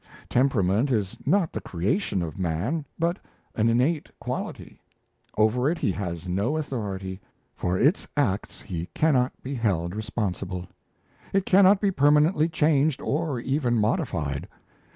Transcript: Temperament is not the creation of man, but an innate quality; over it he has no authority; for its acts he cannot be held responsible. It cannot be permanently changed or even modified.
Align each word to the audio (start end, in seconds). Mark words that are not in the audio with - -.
Temperament 0.29 0.89
is 0.89 1.15
not 1.27 1.53
the 1.53 1.61
creation 1.61 2.23
of 2.23 2.39
man, 2.39 2.85
but 2.97 3.19
an 3.53 3.69
innate 3.69 4.09
quality; 4.17 4.81
over 5.37 5.69
it 5.69 5.77
he 5.77 5.91
has 5.91 6.27
no 6.27 6.57
authority; 6.57 7.21
for 7.55 7.77
its 7.77 8.07
acts 8.17 8.61
he 8.61 8.87
cannot 8.95 9.31
be 9.43 9.53
held 9.53 9.93
responsible. 9.95 10.65
It 11.33 11.45
cannot 11.45 11.79
be 11.81 11.91
permanently 11.91 12.49
changed 12.49 12.99
or 12.99 13.39
even 13.41 13.77
modified. 13.77 14.47